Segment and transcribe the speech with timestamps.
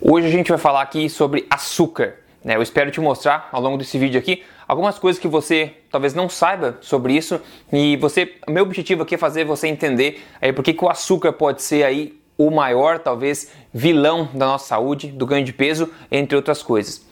[0.00, 2.20] Hoje a gente vai falar aqui sobre açúcar.
[2.44, 2.54] Né?
[2.54, 6.28] Eu espero te mostrar ao longo desse vídeo aqui algumas coisas que você talvez não
[6.28, 7.40] saiba sobre isso
[7.72, 11.62] e você, meu objetivo aqui é fazer você entender aí por que, o açúcar pode
[11.62, 16.62] ser aí o maior, talvez, vilão da nossa saúde, do ganho de peso, entre outras
[16.62, 17.04] coisas.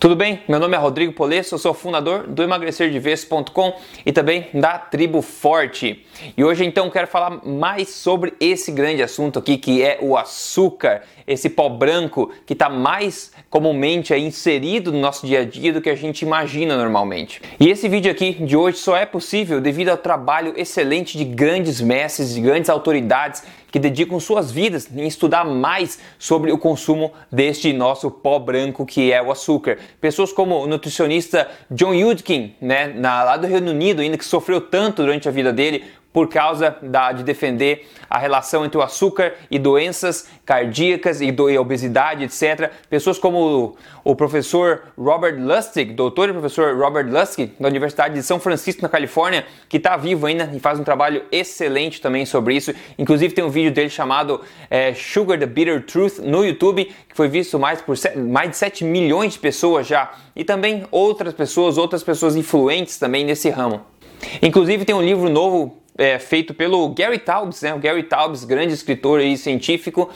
[0.00, 0.40] Tudo bem?
[0.48, 3.74] Meu nome é Rodrigo Polesso, eu sou fundador do emagrecerdeves.com
[4.06, 6.06] e também da Tribo Forte.
[6.34, 11.02] E hoje então quero falar mais sobre esse grande assunto aqui que é o açúcar,
[11.26, 15.90] esse pó branco que está mais comumente inserido no nosso dia a dia do que
[15.90, 17.42] a gente imagina normalmente.
[17.60, 21.78] E esse vídeo aqui de hoje só é possível devido ao trabalho excelente de grandes
[21.78, 27.72] mestres, de grandes autoridades que dedicam suas vidas em estudar mais sobre o consumo deste
[27.72, 29.78] nosso pó branco que é o açúcar.
[30.00, 34.60] Pessoas como o nutricionista John Yudkin, né, na, lá do Reino Unido, ainda que sofreu
[34.60, 39.34] tanto durante a vida dele por causa da, de defender a relação entre o açúcar
[39.50, 42.72] e doenças cardíacas e, do, e obesidade, etc.
[42.88, 48.22] Pessoas como o, o, professor Robert Lustig, doutor e professor Robert Lustig, da Universidade de
[48.22, 52.56] São Francisco, na Califórnia, que está vivo ainda e faz um trabalho excelente também sobre
[52.56, 52.74] isso.
[52.98, 57.28] Inclusive tem um vídeo dele chamado é, Sugar the Bitter Truth no YouTube, que foi
[57.28, 60.12] visto mais por mais de 7 milhões de pessoas já.
[60.34, 63.82] E também outras pessoas, outras pessoas influentes também nesse ramo.
[64.42, 67.74] Inclusive tem um livro novo é, feito pelo Gary Taubes, né?
[67.74, 70.10] O Gary Taubes, grande escritor e científico,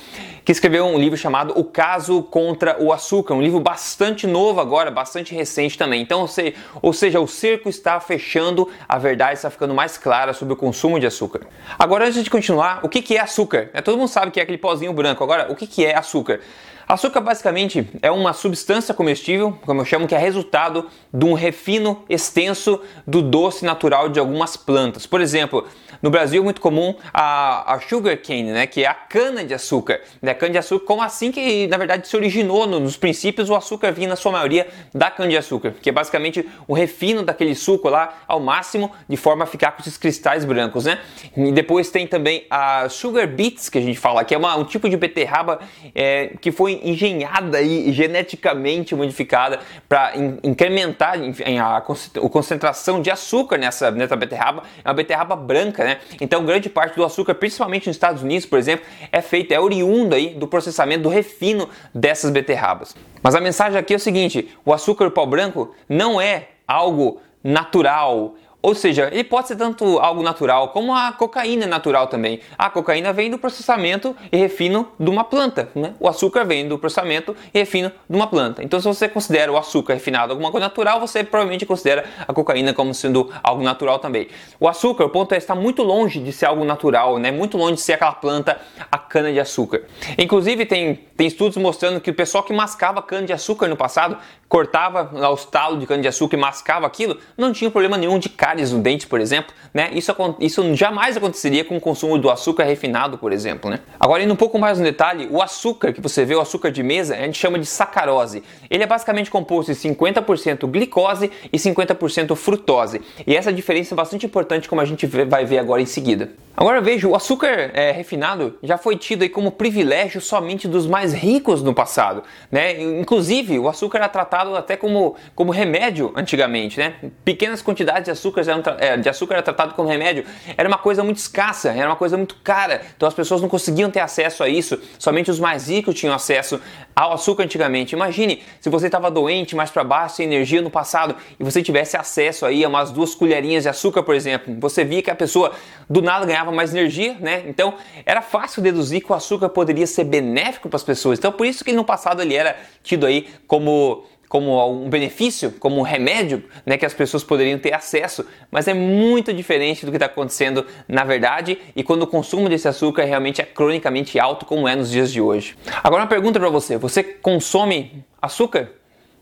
[0.45, 4.91] que escreveu um livro chamado O Caso contra o Açúcar, um livro bastante novo agora,
[4.91, 6.01] bastante recente também.
[6.03, 10.33] Então, ou seja, ou seja, o cerco está fechando, a verdade está ficando mais clara
[10.33, 11.43] sobre o consumo de açúcar.
[11.79, 13.71] Agora, antes de continuar, o que, é açúcar?
[13.73, 15.23] É, todo mundo sabe que é aquele pozinho branco.
[15.23, 16.41] Agora, o que é açúcar?
[16.87, 22.05] Açúcar basicamente é uma substância comestível, como eu chamo, que é resultado de um refino
[22.11, 25.07] extenso do doce natural de algumas plantas.
[25.07, 25.67] Por exemplo,
[26.03, 29.55] no Brasil é muito comum a, a sugar cane, né, que é a cana de
[29.55, 30.03] açúcar.
[30.21, 33.91] Né, cana de açúcar, como assim que na verdade se originou nos princípios o açúcar
[33.91, 37.89] vinha na sua maioria da cana de açúcar, que é basicamente o refino daquele suco
[37.89, 40.99] lá ao máximo de forma a ficar com esses cristais brancos, né?
[41.35, 44.65] E depois tem também a sugar beets que a gente fala, que é uma, um
[44.65, 45.61] tipo de beterraba
[45.95, 50.13] é, que foi engenhada e geneticamente modificada para
[50.43, 51.81] incrementar a,
[52.29, 54.63] concentração de açúcar nessa, nessa beterraba.
[54.85, 55.99] É uma beterraba branca, né?
[56.21, 60.15] Então, grande parte do açúcar, principalmente nos Estados Unidos, por exemplo, é feita, é oriundo
[60.15, 62.97] aí do processamento, do refino dessas beterrabas.
[63.23, 68.37] Mas a mensagem aqui é o seguinte: o açúcar pau branco não é algo natural,
[68.65, 72.41] ou seja, ele pode ser tanto algo natural como a cocaína natural também.
[72.57, 75.69] A cocaína vem do processamento e refino de uma planta.
[75.75, 75.93] Né?
[76.01, 78.65] O açúcar vem do processamento e refino de uma planta.
[78.65, 82.73] Então, se você considera o açúcar refinado alguma coisa natural, você provavelmente considera a cocaína
[82.73, 84.29] como sendo algo natural também.
[84.59, 87.31] O açúcar, o ponto é estar muito longe de ser algo natural, né?
[87.31, 88.59] muito longe de ser aquela planta,
[88.91, 89.83] a cana de açúcar.
[90.17, 94.17] Inclusive, tem, tem estudos mostrando que o pessoal que mascava cana de açúcar no passado,
[94.49, 98.29] cortava os talos de cana de açúcar e mascava aquilo, não tinha problema nenhum de
[98.29, 99.91] cárie cáries no dente, por exemplo, né?
[99.93, 103.81] Isso, isso jamais aconteceria com o consumo do açúcar refinado, por exemplo, né?
[103.99, 106.83] Agora, indo um pouco mais no detalhe, o açúcar que você vê, o açúcar de
[106.83, 108.43] mesa, a gente chama de sacarose.
[108.71, 113.03] Ele é basicamente composto de 50% glicose e 50% frutose.
[113.27, 116.31] E essa diferença é bastante importante, como a gente vai ver agora em seguida.
[116.57, 121.13] Agora veja, o açúcar é, refinado já foi tido aí como privilégio somente dos mais
[121.13, 122.81] ricos no passado, né?
[122.81, 126.95] Inclusive, o açúcar era tratado até como, como remédio antigamente, né?
[127.25, 130.25] Pequenas quantidades de açúcar, eram, é, de açúcar era tratado como remédio,
[130.57, 133.91] era uma coisa muito escassa, era uma coisa muito cara, então as pessoas não conseguiam
[133.91, 136.61] ter acesso a isso, somente os mais ricos tinham acesso
[136.95, 137.97] ao açúcar antigamente.
[137.97, 141.97] Imagine se você estava doente, mais para baixo, sem energia no passado, e você tivesse
[141.97, 145.51] acesso aí a umas duas colherinhas de açúcar, por exemplo, você via que a pessoa
[145.91, 147.45] do nada ganhava ganhava mais energia, né?
[147.47, 147.75] Então
[148.05, 151.19] era fácil deduzir que o açúcar poderia ser benéfico para as pessoas.
[151.19, 155.79] Então por isso que no passado ele era tido aí como como um benefício, como
[155.79, 159.97] um remédio, né, que as pessoas poderiam ter acesso, mas é muito diferente do que
[159.97, 164.67] está acontecendo na verdade e quando o consumo desse açúcar realmente é cronicamente alto, como
[164.67, 165.57] é nos dias de hoje.
[165.85, 168.71] Agora uma pergunta para você: você consome açúcar?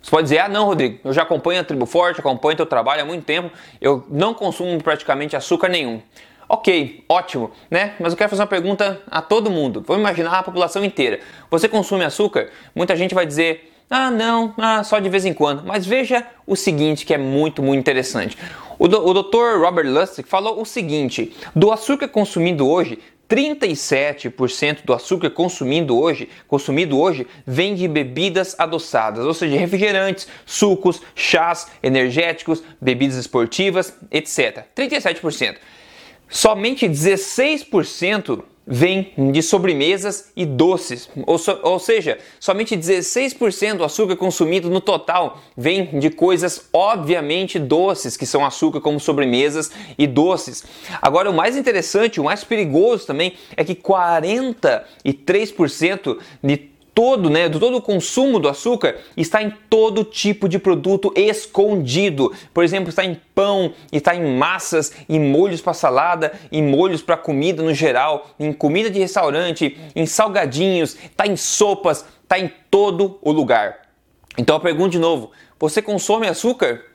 [0.00, 3.02] Você pode dizer, ah não, Rodrigo, eu já acompanho a Tribo Forte, acompanho teu trabalho
[3.02, 6.02] há muito tempo, eu não consumo praticamente açúcar nenhum.
[6.48, 7.94] Ok, ótimo, né?
[7.98, 9.82] Mas eu quero fazer uma pergunta a todo mundo.
[9.86, 11.20] Vamos imaginar a população inteira.
[11.50, 12.50] Você consome açúcar?
[12.74, 15.62] Muita gente vai dizer, ah, não, ah, só de vez em quando.
[15.64, 18.36] Mas veja o seguinte, que é muito, muito interessante.
[18.78, 19.60] O, do, o Dr.
[19.60, 22.98] Robert Lustig falou o seguinte: do açúcar consumido hoje,
[23.32, 31.00] 37% do açúcar consumido hoje, consumido hoje vem de bebidas adoçadas, ou seja, refrigerantes, sucos,
[31.14, 34.66] chás, energéticos, bebidas esportivas, etc.
[34.76, 35.56] 37%.
[36.32, 44.16] Somente 16% vem de sobremesas e doces, ou, so, ou, seja, somente 16% do açúcar
[44.16, 50.64] consumido no total vem de coisas obviamente doces, que são açúcar como sobremesas e doces.
[51.02, 57.58] Agora, o mais interessante, o mais perigoso também é que 43% de todo, né, do
[57.58, 62.32] todo o consumo do açúcar está em todo tipo de produto escondido.
[62.52, 67.16] Por exemplo, está em pão, está em massas, em molhos para salada, em molhos para
[67.16, 73.18] comida no geral, em comida de restaurante, em salgadinhos, está em sopas, está em todo
[73.22, 73.82] o lugar.
[74.36, 76.91] Então eu pergunto de novo: você consome açúcar?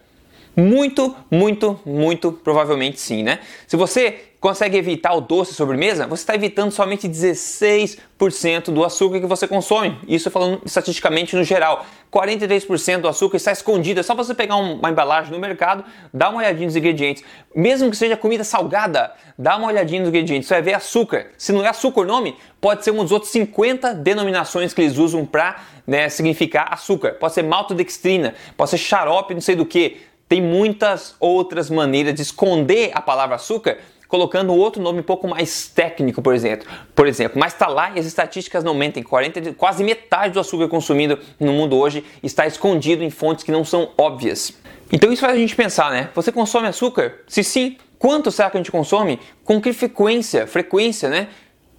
[0.59, 3.37] Muito, muito, muito provavelmente sim, né?
[3.67, 9.27] Se você consegue evitar o doce sobremesa, você está evitando somente 16% do açúcar que
[9.27, 9.99] você consome.
[10.07, 11.85] Isso falando estatisticamente no geral.
[12.11, 13.99] 43% do açúcar está escondido.
[13.99, 17.23] É só você pegar uma embalagem no mercado, dar uma olhadinha nos ingredientes.
[17.55, 20.47] Mesmo que seja comida salgada, dá uma olhadinha nos ingredientes.
[20.47, 21.27] Você vai ver açúcar.
[21.37, 24.97] Se não é açúcar o nome, pode ser um dos outros 50 denominações que eles
[24.97, 27.11] usam para né, significar açúcar.
[27.11, 29.97] Pode ser maltodextrina, pode ser xarope, não sei do que.
[30.27, 33.77] Tem muitas outras maneiras de esconder a palavra açúcar
[34.07, 36.67] colocando outro nome um pouco mais técnico, por exemplo.
[36.95, 39.03] Por exemplo, mas está lá e as estatísticas não mentem.
[39.03, 43.63] 40, quase metade do açúcar consumido no mundo hoje está escondido em fontes que não
[43.63, 44.53] são óbvias.
[44.91, 46.09] Então isso faz a gente pensar, né?
[46.15, 47.19] Você consome açúcar?
[47.27, 49.19] Se sim, quanto será que a gente consome?
[49.43, 50.47] Com que frequência?
[50.47, 51.27] Frequência, né?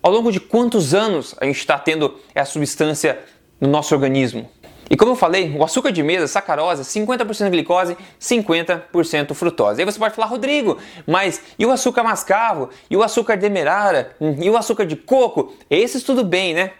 [0.03, 3.19] Ao longo de quantos anos a gente está tendo essa substância
[3.61, 4.49] no nosso organismo?
[4.91, 9.81] E como eu falei, o açúcar de mesa, sacarose, 50% glicose, 50% frutose.
[9.81, 12.71] Aí você pode falar, Rodrigo, mas e o açúcar mascavo?
[12.91, 14.17] E o açúcar demerara?
[14.21, 15.55] E o açúcar de coco?
[15.71, 16.73] Esses tudo bem, né?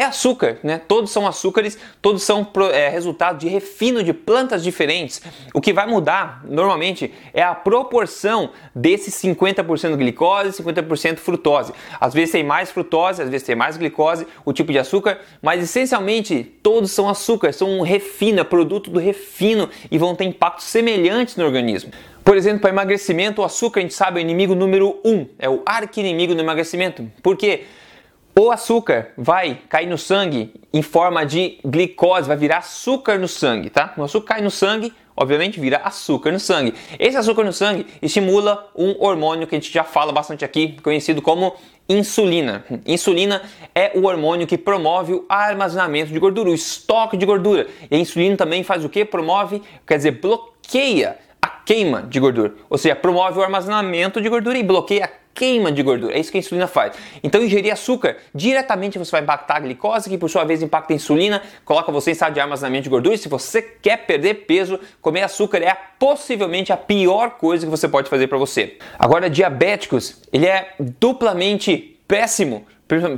[0.00, 0.80] É açúcar, né?
[0.88, 5.20] Todos são açúcares, todos são é, resultado de refino de plantas diferentes.
[5.52, 11.74] O que vai mudar normalmente é a proporção desses 50% glicose e 50% frutose.
[12.00, 15.62] Às vezes tem mais frutose, às vezes tem mais glicose, o tipo de açúcar, mas
[15.62, 20.64] essencialmente todos são açúcar, são um refino, é produto do refino e vão ter impactos
[20.64, 21.92] semelhantes no organismo.
[22.24, 25.48] Por exemplo, para emagrecimento, o açúcar a gente sabe é o inimigo número um, é
[25.48, 27.10] o arqui-inimigo do emagrecimento.
[27.22, 27.64] Por quê?
[28.38, 33.70] O açúcar vai cair no sangue em forma de glicose, vai virar açúcar no sangue,
[33.70, 33.92] tá?
[33.96, 36.72] O açúcar cai no sangue, obviamente vira açúcar no sangue.
[36.98, 41.20] Esse açúcar no sangue estimula um hormônio que a gente já fala bastante aqui, conhecido
[41.20, 41.54] como
[41.88, 42.64] insulina.
[42.86, 43.42] Insulina
[43.74, 47.66] é o hormônio que promove o armazenamento de gordura, o estoque de gordura.
[47.90, 49.04] E a insulina também faz o que?
[49.04, 54.56] Promove, quer dizer, bloqueia a queima de gordura, ou seja, promove o armazenamento de gordura
[54.56, 56.14] e bloqueia a queima de gordura.
[56.14, 56.94] É isso que a insulina faz.
[57.22, 60.96] Então, ingerir açúcar diretamente você vai impactar a glicose, que por sua vez impacta a
[60.96, 63.14] insulina, coloca você em estado de armazenamento de gordura.
[63.14, 67.88] E se você quer perder peso, comer açúcar é possivelmente a pior coisa que você
[67.88, 68.78] pode fazer para você.
[68.98, 72.66] Agora, diabéticos, ele é duplamente péssimo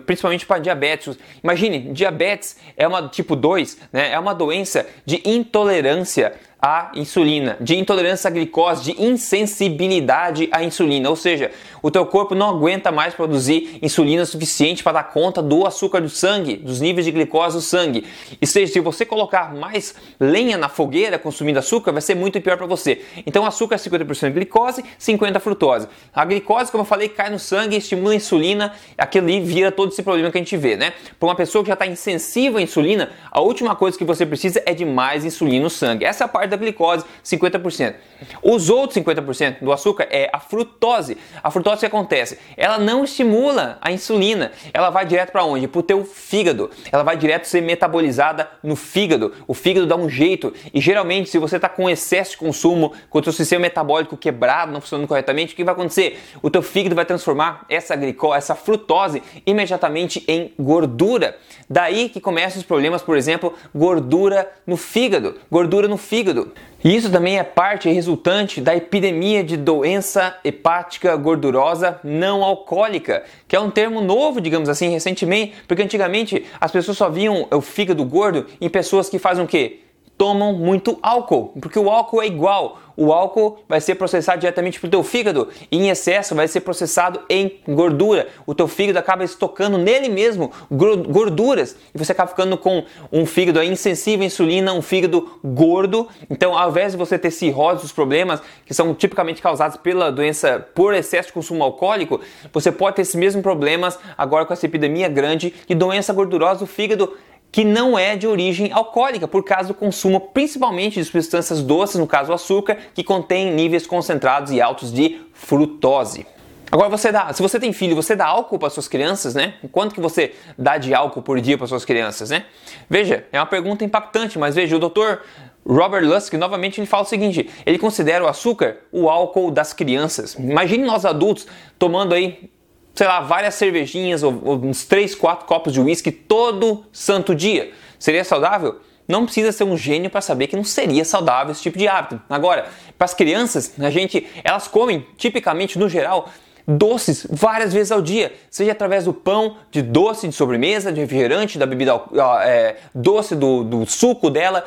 [0.05, 1.19] principalmente para diabéticos.
[1.43, 4.13] Imagine, diabetes é uma tipo 2, né?
[4.13, 11.11] É uma doença de intolerância à insulina, de intolerância à glicose, de insensibilidade à insulina,
[11.11, 11.51] ou seja,
[11.83, 16.09] o teu corpo não aguenta mais produzir insulina suficiente para dar conta do açúcar do
[16.09, 18.07] sangue, dos níveis de glicose do sangue.
[18.41, 22.57] E seja, se você colocar mais lenha na fogueira consumindo açúcar, vai ser muito pior
[22.57, 23.03] para você.
[23.27, 25.89] Então, açúcar é 50% glicose, 50% frutose.
[26.15, 29.91] A glicose, como eu falei, cai no sangue, estimula a insulina, aquilo ali vira todo
[29.91, 30.93] esse problema que a gente vê, né?
[31.19, 34.63] Para uma pessoa que já está insensível à insulina, a última coisa que você precisa
[34.65, 36.05] é de mais insulina no sangue.
[36.05, 37.95] Essa é a parte da glicose, 50%.
[38.43, 41.19] Os outros 50% do açúcar é a frutose.
[41.43, 42.39] A frutose que acontece?
[42.57, 44.53] Ela não estimula a insulina.
[44.73, 45.67] Ela vai direto para onde?
[45.67, 46.71] Para o teu fígado.
[46.91, 49.33] Ela vai direto ser metabolizada no fígado.
[49.47, 50.53] O fígado dá um jeito.
[50.73, 54.73] E geralmente, se você está com excesso de consumo, com o teu sistema metabólico quebrado,
[54.73, 56.21] não funcionando corretamente, o que vai acontecer?
[56.43, 61.37] O teu fígado vai transformar essa glicose, essa frutose, imediatamente em gordura.
[61.69, 65.37] Daí que começam os problemas, por exemplo, gordura no fígado.
[65.51, 66.42] Gordura no fígado.
[66.85, 73.55] E isso também é parte resultante da epidemia de doença hepática gordurosa não alcoólica, que
[73.55, 78.05] é um termo novo, digamos assim, recentemente, porque antigamente as pessoas só viam o fígado
[78.05, 79.82] gordo em pessoas que fazem o quê?
[80.23, 82.79] Tomam muito álcool, porque o álcool é igual.
[82.97, 86.61] O álcool vai ser processado diretamente para o teu fígado e em excesso vai ser
[86.61, 88.29] processado em gordura.
[88.47, 93.61] O teu fígado acaba estocando nele mesmo gorduras e você acaba ficando com um fígado
[93.65, 96.07] insensível à insulina, um fígado gordo.
[96.31, 100.65] Então, ao invés de você ter cirrose, os problemas que são tipicamente causados pela doença
[100.73, 102.21] por excesso de consumo alcoólico,
[102.53, 106.67] você pode ter esses mesmos problemas agora com essa epidemia grande de doença gordurosa do
[106.67, 107.13] fígado
[107.53, 112.07] que não é de origem alcoólica, por causa do consumo principalmente de substâncias doces, no
[112.07, 116.27] caso o açúcar, que contém níveis concentrados e altos de frutose.
[116.71, 119.53] Agora você dá, se você tem filho, você dá álcool para suas crianças, né?
[119.71, 122.47] Quanto que você dá de álcool por dia para suas crianças, né?
[122.89, 125.21] Veja, é uma pergunta impactante, mas veja, o doutor
[125.67, 130.35] Robert Lusk, novamente, ele fala o seguinte: ele considera o açúcar o álcool das crianças.
[130.35, 131.47] Imagine nós adultos
[131.79, 132.51] tomando aí,
[132.95, 137.73] sei lá, várias cervejinhas ou, ou uns 3, 4 copos de uísque todo santo dia.
[137.99, 138.81] Seria saudável?
[139.07, 142.21] Não precisa ser um gênio para saber que não seria saudável esse tipo de hábito.
[142.29, 146.29] Agora, para as crianças, a gente, elas comem tipicamente no geral
[146.67, 151.59] doces várias vezes ao dia, seja através do pão, de doce de sobremesa, de refrigerante,
[151.59, 152.01] da bebida
[152.43, 154.65] é, doce, do, do, suco dela,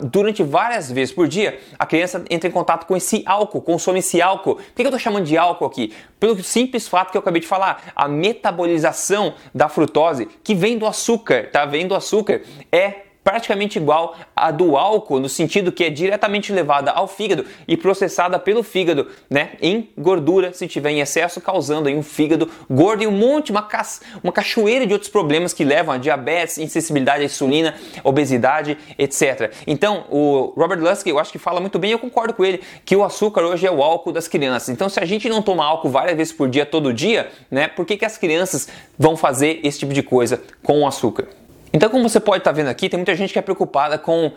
[0.00, 4.20] durante várias vezes por dia, a criança entra em contato com esse álcool, consome esse
[4.20, 4.56] álcool.
[4.56, 5.92] Por que eu estou chamando de álcool aqui?
[6.20, 10.86] Pelo simples fato que eu acabei de falar, a metabolização da frutose, que vem do
[10.86, 11.64] açúcar, tá?
[11.64, 16.90] Vem do açúcar, é praticamente igual à do álcool, no sentido que é diretamente levada
[16.90, 21.94] ao fígado e processada pelo fígado, né, em gordura, se tiver em excesso, causando aí
[21.94, 23.86] um fígado gordo e um monte, uma, ca
[24.24, 29.52] uma cachoeira de outros problemas que levam a diabetes, insensibilidade à insulina, obesidade, etc.
[29.66, 32.96] Então, o Robert Lusky, eu acho que fala muito bem, eu concordo com ele, que
[32.96, 34.70] o açúcar hoje é o álcool das crianças.
[34.70, 37.84] Então, se a gente não toma álcool várias vezes por dia, todo dia, né, por
[37.84, 38.68] que, que as crianças
[38.98, 41.28] vão fazer esse tipo de coisa com o açúcar?
[41.72, 44.32] Então, como você pode estar tá vendo aqui, tem muita gente que é preocupada com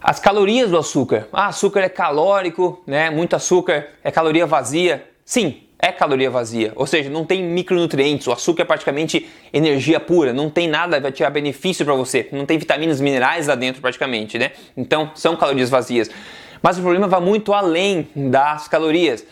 [0.00, 1.28] as calorias do açúcar.
[1.32, 3.10] Ah, açúcar é calórico, né?
[3.10, 5.06] Muito açúcar é caloria vazia.
[5.24, 10.32] Sim, é caloria vazia, ou seja, não tem micronutrientes, o açúcar é praticamente energia pura,
[10.32, 14.38] não tem nada vai tirar benefício para você, não tem vitaminas, minerais lá dentro praticamente,
[14.38, 14.50] né?
[14.76, 16.10] Então são calorias vazias.
[16.62, 19.24] Mas o problema vai muito além das calorias.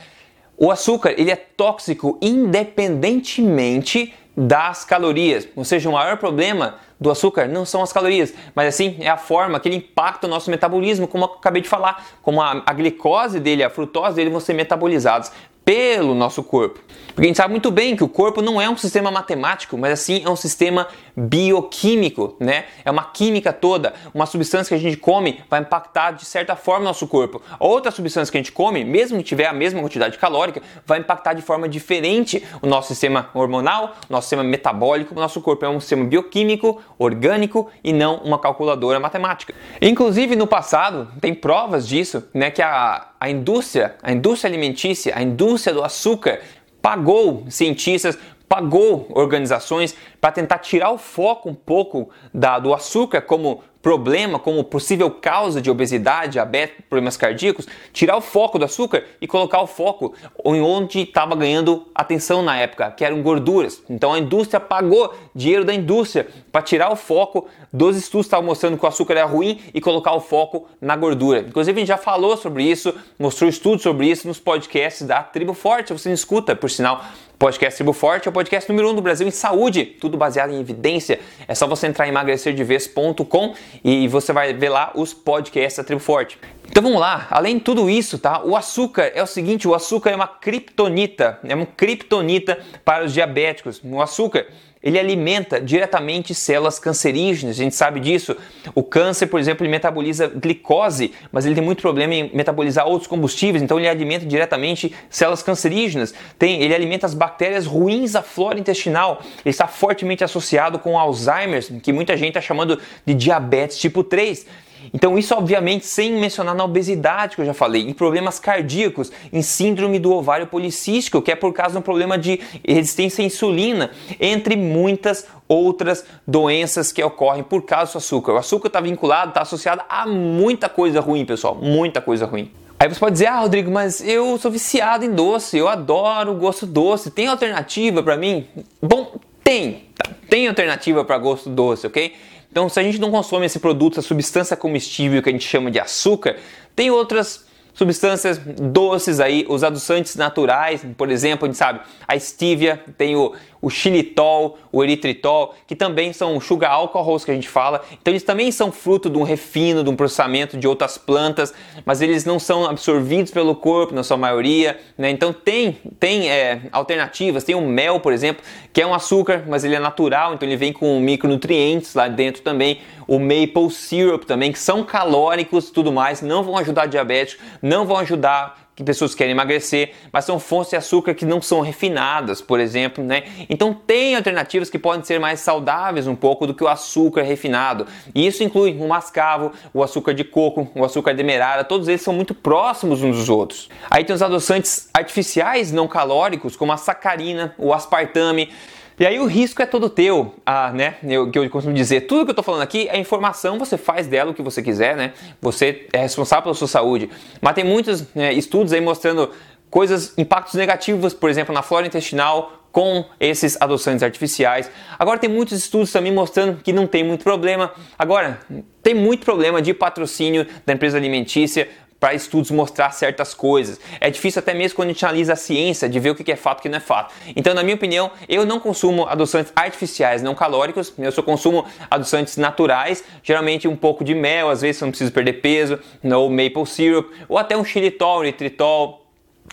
[0.56, 7.46] O açúcar ele é tóxico independentemente das calorias, ou seja, o maior problema do açúcar
[7.46, 11.06] não são as calorias, mas assim é a forma que ele impacta o nosso metabolismo,
[11.06, 14.54] como eu acabei de falar, como a, a glicose dele, a frutose dele vão ser
[14.54, 15.30] metabolizados
[15.68, 16.80] pelo nosso corpo.
[17.08, 19.92] Porque a gente sabe muito bem que o corpo não é um sistema matemático, mas
[19.92, 22.66] assim é um sistema bioquímico, né?
[22.84, 23.92] É uma química toda.
[24.14, 27.42] Uma substância que a gente come vai impactar de certa forma o nosso corpo.
[27.58, 31.34] Outra substância que a gente come, mesmo que tiver a mesma quantidade calórica, vai impactar
[31.34, 35.12] de forma diferente o nosso sistema hormonal, o nosso sistema metabólico.
[35.12, 39.52] O nosso corpo é um sistema bioquímico, orgânico e não uma calculadora matemática.
[39.82, 42.48] Inclusive no passado tem provas disso, né?
[42.48, 46.40] Que a, a indústria, a indústria alimentícia, a indústria do açúcar
[46.80, 53.62] pagou cientistas, pagou organizações para tentar tirar o foco um pouco da, do açúcar como
[53.88, 59.26] problema, como possível causa de obesidade, diabetes, problemas cardíacos, tirar o foco do açúcar e
[59.26, 60.12] colocar o foco
[60.44, 63.82] em onde estava ganhando atenção na época, que eram gorduras.
[63.88, 68.44] Então a indústria pagou dinheiro da indústria para tirar o foco dos estudos que estavam
[68.44, 71.40] mostrando que o açúcar era ruim e colocar o foco na gordura.
[71.40, 75.54] Inclusive a gente já falou sobre isso, mostrou estudos sobre isso nos podcasts da Tribo
[75.54, 77.02] Forte, você não escuta, por sinal,
[77.38, 80.50] Podcast Tribo Forte é o podcast número 1 um do Brasil em saúde, tudo baseado
[80.50, 81.20] em evidência.
[81.46, 83.54] É só você entrar em emagrecerdevez.com
[83.84, 86.38] e você vai ver lá os podcasts da Tribo Forte.
[86.70, 88.42] Então vamos lá, além de tudo isso, tá?
[88.44, 93.12] O açúcar é o seguinte, o açúcar é uma criptonita, é uma criptonita para os
[93.12, 93.80] diabéticos.
[93.82, 94.46] O açúcar
[94.82, 98.36] ele alimenta diretamente células cancerígenas, a gente sabe disso.
[98.74, 103.08] O câncer, por exemplo, ele metaboliza glicose, mas ele tem muito problema em metabolizar outros
[103.08, 106.14] combustíveis, então ele alimenta diretamente células cancerígenas.
[106.38, 109.20] Tem, ele alimenta as bactérias ruins da flora intestinal.
[109.44, 114.46] Ele está fortemente associado com Alzheimer, que muita gente está chamando de diabetes tipo 3.
[114.92, 119.42] Então, isso obviamente sem mencionar na obesidade que eu já falei, em problemas cardíacos, em
[119.42, 123.90] síndrome do ovário policístico, que é por causa de um problema de resistência à insulina,
[124.20, 128.32] entre muitas outras doenças que ocorrem por causa do açúcar.
[128.32, 132.50] O açúcar está vinculado, está associado a muita coisa ruim, pessoal, muita coisa ruim.
[132.80, 136.64] Aí você pode dizer, ah, Rodrigo, mas eu sou viciado em doce, eu adoro gosto
[136.64, 138.46] doce, tem alternativa para mim?
[138.80, 140.10] Bom, tem, tá?
[140.30, 142.14] tem alternativa para gosto doce, ok?
[142.50, 145.70] Então, se a gente não consome esse produto, essa substância comestível que a gente chama
[145.70, 146.36] de açúcar,
[146.74, 147.46] tem outras
[147.78, 153.32] substâncias doces aí, os adoçantes naturais, por exemplo, a gente sabe, a stevia, tem o,
[153.60, 157.82] o xilitol, o eritritol, que também são sugar alcohols que a gente fala.
[158.00, 161.52] Então eles também são fruto de um refino, de um processamento de outras plantas,
[161.84, 165.10] mas eles não são absorvidos pelo corpo na sua maioria, né?
[165.10, 169.64] Então tem, tem é, alternativas, tem o mel, por exemplo, que é um açúcar, mas
[169.64, 172.80] ele é natural, então ele vem com micronutrientes lá dentro também.
[173.06, 177.96] O maple syrup também, que são calóricos tudo mais, não vão ajudar diabético, não vão
[177.96, 182.60] ajudar que pessoas querem emagrecer, mas são fontes de açúcar que não são refinadas, por
[182.60, 183.24] exemplo, né?
[183.50, 187.88] Então tem alternativas que podem ser mais saudáveis um pouco do que o açúcar refinado.
[188.14, 192.14] E isso inclui o mascavo, o açúcar de coco, o açúcar demerara, todos eles são
[192.14, 193.68] muito próximos uns dos outros.
[193.90, 198.48] Aí tem os adoçantes artificiais não calóricos, como a sacarina, o aspartame,
[198.98, 200.96] e aí o risco é todo teu, ah, né?
[201.02, 204.06] Eu, que eu costumo dizer, tudo que eu tô falando aqui é informação, você faz
[204.06, 205.12] dela o que você quiser, né?
[205.40, 207.08] Você é responsável pela sua saúde.
[207.40, 209.30] Mas tem muitos né, estudos aí mostrando
[209.70, 214.70] coisas, impactos negativos, por exemplo, na flora intestinal com esses adoçantes artificiais.
[214.98, 217.72] Agora tem muitos estudos também mostrando que não tem muito problema.
[217.98, 218.40] Agora,
[218.82, 221.68] tem muito problema de patrocínio da empresa alimentícia
[222.00, 223.80] para estudos mostrar certas coisas.
[224.00, 226.36] É difícil até mesmo quando a gente analisa a ciência de ver o que é
[226.36, 227.12] fato e o que não é fato.
[227.34, 232.36] Então, na minha opinião, eu não consumo adoçantes artificiais não calóricos, eu só consumo adoçantes
[232.36, 236.66] naturais, geralmente um pouco de mel, às vezes eu não preciso perder peso, ou maple
[236.66, 239.04] syrup, ou até um xilitol, um eritritol,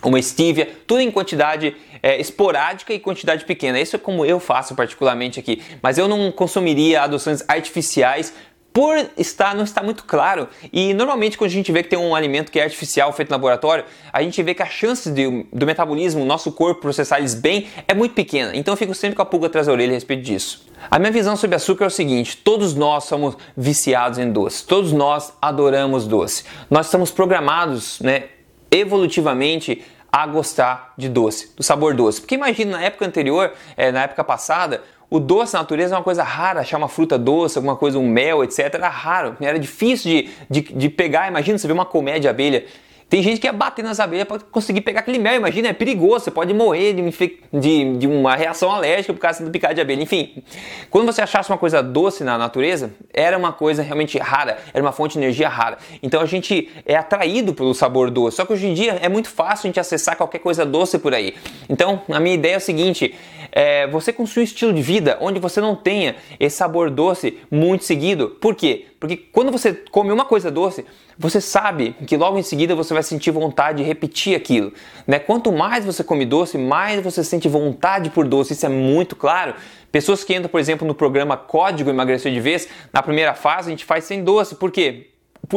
[0.03, 3.79] uma stevia, tudo em quantidade é, esporádica e quantidade pequena.
[3.79, 5.61] Isso é como eu faço particularmente aqui.
[5.81, 8.33] Mas eu não consumiria adoçantes artificiais
[8.75, 10.49] por estar não está muito claro.
[10.73, 13.35] E normalmente quando a gente vê que tem um alimento que é artificial feito no
[13.35, 17.69] laboratório, a gente vê que a chance de, do metabolismo, nosso corpo processar eles bem
[17.87, 18.51] é muito pequena.
[18.53, 20.67] Então eu fico sempre com a pulga atrás da orelha a respeito disso.
[20.91, 24.91] A minha visão sobre açúcar é o seguinte: todos nós somos viciados em doce, todos
[24.91, 26.43] nós adoramos doce.
[26.69, 28.25] Nós estamos programados, né,
[28.69, 29.81] evolutivamente
[30.15, 32.21] a gostar de doce, do sabor doce.
[32.21, 36.03] Porque imagina na época anterior, é, na época passada, o doce na natureza é uma
[36.03, 38.73] coisa rara, achar uma fruta doce, alguma coisa, um mel, etc.
[38.73, 41.27] Era raro, era difícil de, de, de pegar.
[41.27, 42.65] Imagina você ver uma colmeia de abelha
[43.07, 45.35] tem gente que ia bater nas abelhas para conseguir pegar aquele mel.
[45.35, 46.25] Imagina, é perigoso.
[46.25, 50.01] Você pode morrer de, de, de, uma reação alérgica por causa do picado de abelha.
[50.01, 50.43] Enfim,
[50.89, 54.91] quando você achasse uma coisa doce na natureza, era uma coisa realmente rara, era uma
[54.91, 55.77] fonte de energia rara.
[56.01, 58.37] Então a gente é atraído pelo sabor doce.
[58.37, 61.13] Só que hoje em dia é muito fácil a gente acessar qualquer coisa doce por
[61.13, 61.35] aí.
[61.69, 63.13] Então a minha ideia é o seguinte:
[63.55, 67.85] é, você construir um estilo de vida onde você não tenha esse sabor doce muito
[67.85, 68.31] seguido.
[68.41, 68.87] Por quê?
[68.99, 70.85] Porque quando você come uma coisa doce,
[71.17, 74.73] você sabe que logo em seguida você vai sentir vontade de repetir aquilo.
[75.07, 75.19] Né?
[75.19, 78.51] Quanto mais você come doce, mais você sente vontade por doce.
[78.51, 79.55] Isso é muito claro.
[79.89, 83.71] Pessoas que entram, por exemplo, no programa Código Emagrecer de Vez, na primeira fase a
[83.71, 84.55] gente faz sem doce.
[84.55, 85.11] Por quê?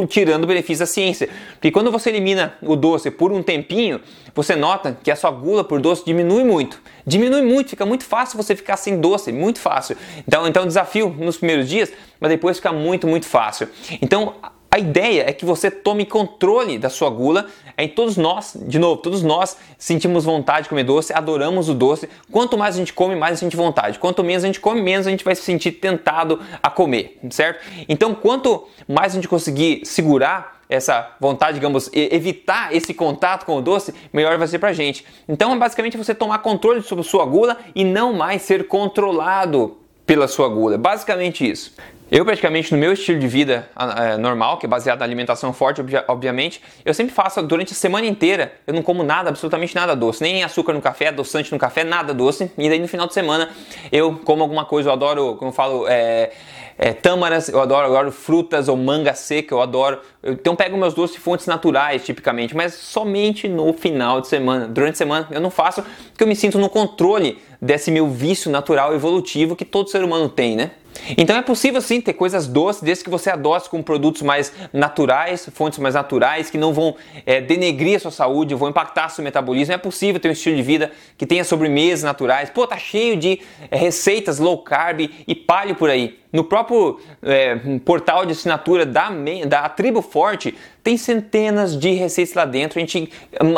[0.07, 1.29] Tirando o benefício da ciência.
[1.53, 3.99] Porque quando você elimina o doce por um tempinho,
[4.33, 6.81] você nota que a sua gula por doce diminui muito.
[7.05, 9.97] Diminui muito, fica muito fácil você ficar sem doce, muito fácil.
[10.27, 13.67] Então, então desafio nos primeiros dias, mas depois fica muito, muito fácil.
[14.01, 14.35] Então,
[14.71, 17.47] a ideia é que você tome controle da sua gula.
[17.79, 22.09] Em todos nós, de novo, todos nós sentimos vontade de comer doce, adoramos o doce.
[22.31, 23.97] Quanto mais a gente come, mais a gente vontade.
[23.97, 27.65] Quanto menos a gente come, menos a gente vai se sentir tentado a comer, certo?
[27.87, 33.61] Então, quanto mais a gente conseguir segurar essa vontade, digamos, evitar esse contato com o
[33.61, 35.05] doce, melhor vai ser pra gente.
[35.27, 40.27] Então, é basicamente você tomar controle sobre sua gula e não mais ser controlado pela
[40.27, 40.77] sua gula.
[40.77, 41.73] Basicamente isso.
[42.11, 45.79] Eu, praticamente, no meu estilo de vida é, normal, que é baseado na alimentação forte,
[46.07, 50.23] obviamente, eu sempre faço durante a semana inteira, eu não como nada, absolutamente nada doce,
[50.23, 52.51] nem açúcar no café, adoçante no café, nada doce.
[52.57, 53.49] E daí no final de semana
[53.91, 56.31] eu como alguma coisa, eu adoro, como eu falo, é,
[56.79, 59.99] é, tâmaras, eu adoro, eu adoro frutas ou manga seca, eu adoro.
[60.23, 64.67] Então pego meus doces fontes naturais, tipicamente, mas somente no final de semana.
[64.67, 68.51] Durante a semana eu não faço, porque eu me sinto no controle desse meu vício
[68.51, 70.71] natural evolutivo que todo ser humano tem, né?
[71.17, 75.49] Então é possível sim ter coisas doces, desde que você adoce com produtos mais naturais,
[75.53, 79.73] fontes mais naturais, que não vão é, denegrir a sua saúde, vão impactar seu metabolismo.
[79.73, 82.49] É possível ter um estilo de vida que tenha sobremesas naturais.
[82.49, 83.39] Pô, tá cheio de
[83.71, 86.19] é, receitas low carb e palio por aí.
[86.31, 89.09] No próprio é, portal de assinatura da,
[89.47, 92.79] da Tribo Forte tem centenas de receitas lá dentro.
[92.79, 93.11] A gente,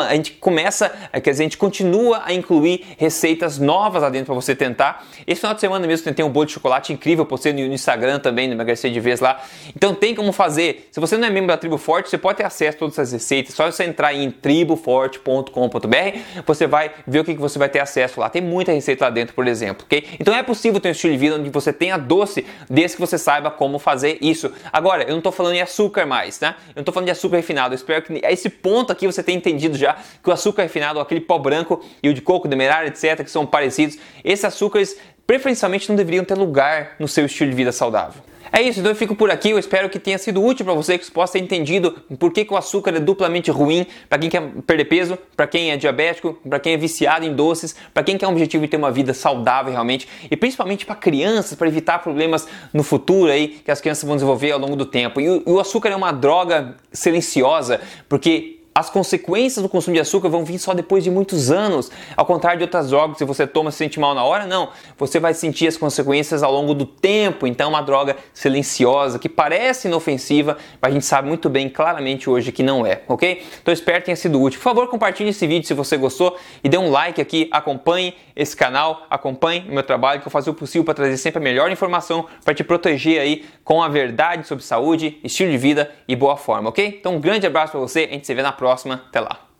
[0.08, 4.34] a gente começa, quer dizer, a gente continua a incluir receitas novas lá dentro para
[4.34, 5.06] você tentar.
[5.26, 8.48] Esse final de semana mesmo tentei um bolo de chocolate incrível, postei no Instagram também,
[8.48, 9.40] no Emagrecer de Vez lá.
[9.74, 10.88] Então tem como fazer.
[10.90, 13.12] Se você não é membro da Tribo Forte, você pode ter acesso a todas essas
[13.12, 13.54] receitas.
[13.54, 18.28] Só você entrar em triboforte.com.br, você vai ver o que você vai ter acesso lá.
[18.28, 20.06] Tem muita receita lá dentro, por exemplo, ok?
[20.18, 23.16] Então é possível ter um estilo de vida onde você tenha doce desde que você
[23.16, 24.52] saiba como fazer isso.
[24.72, 26.54] Agora, eu não estou falando de açúcar mais, né?
[26.68, 27.74] Eu não estou falando de açúcar refinado.
[27.74, 31.00] Eu espero que a esse ponto aqui você tenha entendido já que o açúcar refinado,
[31.00, 34.96] aquele pó branco e o de coco, demerara, etc., que são parecidos, esses açúcares
[35.26, 38.22] preferencialmente não deveriam ter lugar no seu estilo de vida saudável.
[38.54, 39.48] É isso, então eu fico por aqui.
[39.48, 42.44] Eu espero que tenha sido útil para você, que você possa ter entendido por que,
[42.44, 46.34] que o açúcar é duplamente ruim para quem quer perder peso, para quem é diabético,
[46.46, 49.14] para quem é viciado em doces, para quem quer um objetivo de ter uma vida
[49.14, 54.04] saudável realmente e principalmente para crianças, para evitar problemas no futuro aí que as crianças
[54.04, 55.18] vão desenvolver ao longo do tempo.
[55.18, 60.00] E o, e o açúcar é uma droga silenciosa porque as consequências do consumo de
[60.00, 61.90] açúcar vão vir só depois de muitos anos.
[62.16, 64.70] Ao contrário de outras drogas, se você toma e se sente mal na hora, não.
[64.96, 67.46] Você vai sentir as consequências ao longo do tempo.
[67.46, 72.30] Então, é uma droga silenciosa que parece inofensiva, mas a gente sabe muito bem, claramente
[72.30, 73.42] hoje, que não é, ok?
[73.60, 74.58] Então, espero que tenha sido útil.
[74.58, 77.48] Por favor, compartilhe esse vídeo se você gostou e dê um like aqui.
[77.52, 81.38] Acompanhe esse canal, acompanhe o meu trabalho, que eu faço o possível para trazer sempre
[81.38, 85.90] a melhor informação para te proteger aí com a verdade sobre saúde, estilo de vida
[86.08, 86.96] e boa forma, ok?
[86.98, 88.08] Então, um grande abraço para você.
[88.10, 88.94] A gente se vê na próxima próxima.
[89.08, 89.51] Até lá.